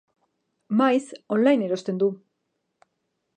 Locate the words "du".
2.05-2.09